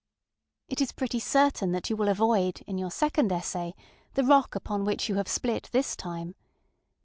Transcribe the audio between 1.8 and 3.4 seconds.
you will avoid, in your second